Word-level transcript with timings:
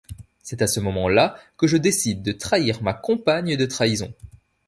C'est 0.41 0.63
à 0.63 0.67
ce 0.67 0.79
momentlà 0.79 1.37
que 1.57 1.67
je 1.67 1.77
décide 1.77 2.23
de 2.23 2.31
trahir 2.31 2.81
ma 2.81 2.95
compagne 2.95 3.55
de 3.55 3.67
trahison. 3.67 4.11